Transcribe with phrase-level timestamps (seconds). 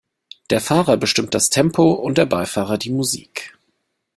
[0.49, 3.53] Der Fahrer bestimmt das Tempo und der Beifahrer die Musik.